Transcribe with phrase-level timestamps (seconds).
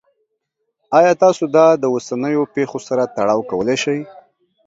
[0.97, 3.99] ایا تاسو دا د اوسنیو پیښو سره تړاو کولی شئ؟